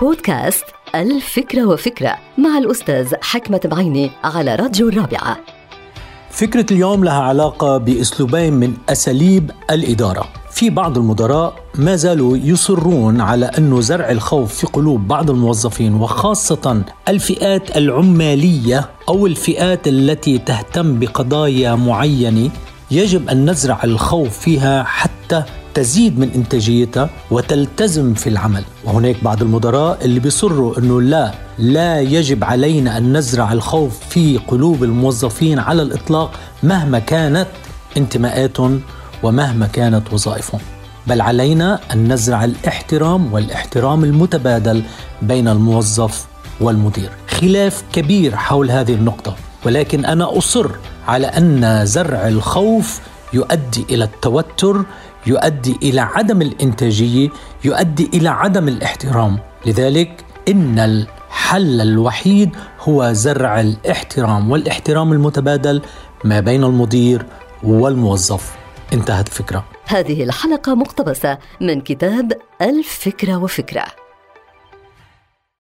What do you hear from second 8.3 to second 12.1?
من أساليب الإدارة. في بعض المدراء ما